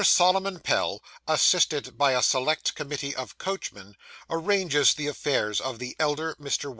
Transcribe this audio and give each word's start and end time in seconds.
SOLOMON 0.03 0.61
PELL, 0.61 1.03
ASSISTED 1.27 1.95
BY 1.95 2.11
A 2.13 2.23
SELECT 2.23 2.73
COMMITTEE 2.73 3.15
OF 3.15 3.37
COACHMEN, 3.37 3.95
ARRANGES 4.31 4.95
THE 4.95 5.05
AFFAIRS 5.05 5.61
OF 5.61 5.77
THE 5.77 5.95
ELDER 5.99 6.35
MR. 6.41 6.69